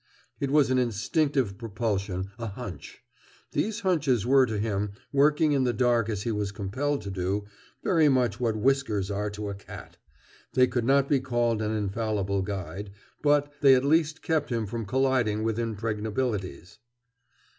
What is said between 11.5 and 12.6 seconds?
an infallible